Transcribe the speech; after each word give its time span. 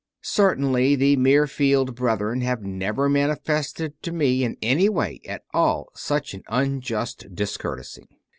Certainly 0.23 0.95
the 0.95 1.15
Mirfield 1.17 1.93
Brethren 1.93 2.41
have 2.41 2.63
never 2.63 3.07
manifested 3.07 4.01
to 4.01 4.11
me 4.11 4.43
in 4.43 4.57
any 4.59 4.89
way 4.89 5.21
at 5.27 5.43
all 5.53 5.89
such 5.93 6.33
an 6.33 6.41
unjust 6.47 7.27
discourtesy. 7.35 8.09